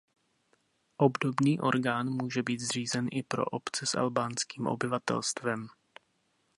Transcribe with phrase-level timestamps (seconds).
[0.97, 5.67] Obdobný orgán může být zřízen i pro obce s albánským obyvatelstvem.